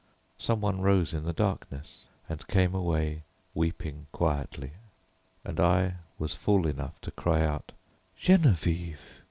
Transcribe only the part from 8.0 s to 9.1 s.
"Geneviève!"